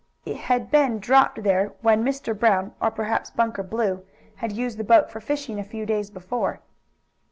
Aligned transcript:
It 0.25 0.35
had 0.35 0.71
been 0.71 0.97
dropped 0.97 1.43
there 1.43 1.73
when 1.83 2.03
Mr. 2.03 2.35
Brown, 2.35 2.73
or 2.81 2.89
perhaps 2.89 3.29
Bunker 3.29 3.61
Blue, 3.61 4.03
had 4.37 4.51
used 4.51 4.79
the 4.79 4.83
boat 4.83 5.11
for 5.11 5.21
fishing 5.21 5.59
a 5.59 5.63
few 5.63 5.85
days 5.85 6.09
before. 6.09 6.59